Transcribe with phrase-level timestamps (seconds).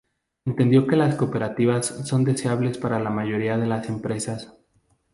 [0.45, 4.51] Entendió que las cooperativas son deseables para la mayoría de las empresas.